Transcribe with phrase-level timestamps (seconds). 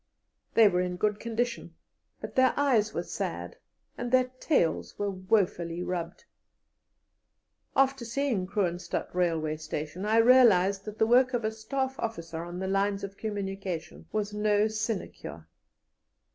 [0.55, 1.75] They were in good condition,
[2.21, 3.57] but their eyes were sad
[3.99, 6.25] and their tails were woefully rubbed.
[7.75, 12.57] After seeing Kroonstadt Railway station, I realized that the work of a Staff officer on
[12.57, 15.47] the lines of communication was no sinecure.